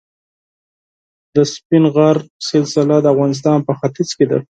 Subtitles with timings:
[1.35, 2.17] د سپین غر
[2.49, 4.39] سلسله د افغانستان په ختیځ کې ده.